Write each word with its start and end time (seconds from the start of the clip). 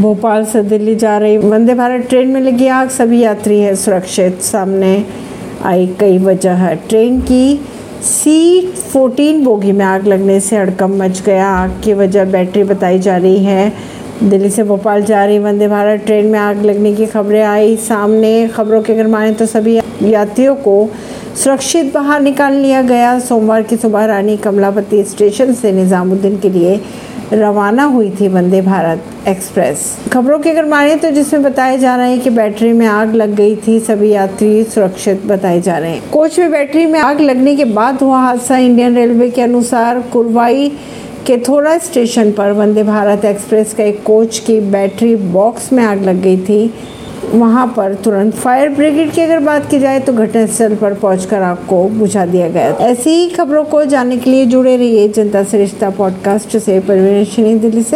भोपाल 0.00 0.44
से 0.44 0.62
दिल्ली 0.62 0.94
जा 0.94 1.18
रही। 1.18 1.36
वंदे 1.38 1.74
भारत 1.74 2.06
ट्रेन 2.08 2.28
में 2.28 2.40
लगी 2.40 2.66
आग। 2.66 2.88
सभी 2.88 3.18
यात्री 3.20 3.58
हैं 3.60 3.74
सुरक्षित। 3.76 4.40
सामने 4.40 5.04
आई 5.62 5.86
कई 6.00 6.18
वजह 6.18 6.52
है। 6.52 6.74
ट्रेन 6.88 7.20
की 7.20 7.60
सी 8.02 8.66
फोर्टीन 8.66 9.44
बोगी 9.44 9.72
में 9.72 9.84
आग 9.84 10.06
लगने 10.06 10.40
से 10.40 10.56
हड़कम 10.56 10.96
मच 11.02 11.22
गया। 11.22 11.48
आग 11.48 11.80
की 11.84 11.92
वजह 11.92 12.24
बैटरी 12.24 12.62
बताई 12.62 12.98
जा 12.98 13.16
रही 13.16 13.44
है। 13.44 13.72
दिल्ली 14.22 14.50
से 14.50 14.62
भोपाल 14.62 15.02
जा 15.02 15.24
रही 15.24 15.38
वंदे 15.38 15.68
भारत 15.68 16.04
ट्रेन 16.06 16.26
में 16.26 16.38
आग 16.38 16.62
लगने 16.62 16.94
की 16.94 17.06
खबरें 17.06 17.42
आई। 17.42 17.76
सामने 17.76 18.48
खबरों 18.48 18.82
के 18.82 18.92
अगर 18.92 19.06
माने 19.06 19.32
तो 19.32 19.46
सभी 19.46 19.78
यात्रियों 20.02 20.54
को 20.54 20.90
सुरक्षित 21.34 21.92
बाहर 21.94 22.20
निकाल 22.20 22.54
लिया 22.54 22.80
गया। 22.82 23.18
सोमवार 23.18 23.62
की 23.62 23.76
सुबह 23.76 24.04
रानी 24.04 24.36
कमलापति 24.36 25.02
स्टेशन 25.04 25.52
से 25.54 25.70
निज़ामुद्दीन 25.72 26.38
के 26.38 26.48
लिए 26.48 26.80
रवाना 27.32 27.84
हुई 27.84 28.10
थी 28.10 28.28
वंदे 28.28 28.60
भारत 28.62 29.28
एक्सप्रेस। 29.28 29.86
खबरों 30.12 30.38
के 30.38 30.50
अगर 30.50 30.64
माने 30.64 30.96
तो 30.96 31.10
जिसमें 31.10 31.42
बताया 31.42 31.76
जा 31.76 31.96
रहा 31.96 32.06
है 32.06 32.18
कि 32.18 32.30
बैटरी 32.30 32.72
में 32.72 32.86
आग 32.86 33.14
लग 33.14 33.34
गई 33.34 33.56
थी, 33.56 33.78
सभी 33.80 34.10
यात्री 34.10 34.62
सुरक्षित 34.64 35.26
बताए 35.26 35.60
जा 35.60 35.78
रहे 35.78 35.90
हैं। 35.90 36.10
कोच 36.10 36.38
में 36.38 36.50
बैटरी 36.50 36.86
में 36.86 37.00
आग 37.00 37.20
लगने 37.20 37.56
के 37.56 37.64
बाद 37.64 38.02
हुआ 38.02 38.18
हादसा। 38.18 38.56
इंडियन 38.58 38.96
रेलवे 38.96 39.30
के 39.30 39.42
अनुसार 39.42 40.00
कुरवाई 40.12 40.68
के 41.26 41.36
थोड़ा 41.38 41.76
स्टेशन 41.80 42.32
पर 42.32 42.52
वंदे 42.52 42.82
भारत 42.84 43.24
एक्सप्रेस 43.24 43.74
का 43.74 43.84
एक 43.84 44.02
कोच 44.04 44.38
की 44.38 44.60
बैटरी 44.70 45.14
बॉक्स 45.16 45.72
में 45.72 45.84
आग 45.84 46.02
लग 46.02 46.22
गई 46.22 46.36
थी। 46.38 46.66
वहाँ 47.34 47.74
पर 47.76 47.94
तुरंत 47.94 48.34
फायर 48.34 48.68
ब्रिगेड 48.68 49.12
की 49.12 49.20
अगर 49.20 49.38
बात 49.38 49.70
की 49.70 49.78
जाए 49.78 50.00
तो 50.00 50.12
घटनास्थल 50.12 50.74
पर 50.74 50.94
पहुंचकर 50.94 51.42
आग 51.42 51.56
को 51.56 51.88
बुझा 51.88 52.26
दिया 52.26 52.48
गया। 52.48 52.70
ऐसी 52.80 53.10
ही 53.10 53.30
खबरों 53.30 53.64
को 53.64 53.84
जानने 53.84 54.16
के 54.16 54.30
लिए 54.30 54.46
जुड़े 54.46 54.76
रहिए 54.76 55.08
जनता 55.08 55.44
से 55.44 55.58
रिश्ता 55.58 55.90
पॉडकास्ट 55.90 56.56
से 56.56 56.80
परवीन 56.80 57.58
दिल्ली 57.58 57.82
से। 57.82 57.90